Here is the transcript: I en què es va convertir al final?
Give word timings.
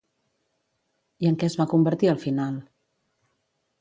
I 1.25 1.29
en 1.31 1.37
què 1.43 1.49
es 1.49 1.57
va 1.61 1.67
convertir 1.75 2.11
al 2.15 2.21
final? 2.27 2.57